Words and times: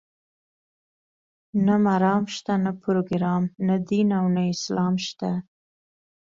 نه 1.65 1.75
مرام 1.85 2.23
شته، 2.35 2.53
نه 2.65 2.71
پروګرام، 2.83 3.43
نه 3.67 3.75
دین 3.89 4.09
او 4.19 4.25
نه 4.35 4.41
اسلام 4.53 4.95
شته. 5.07 5.31